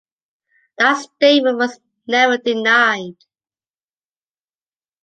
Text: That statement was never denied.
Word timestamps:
That 0.79 0.97
statement 0.99 1.59
was 1.59 1.79
never 2.07 2.39
denied. 2.39 3.17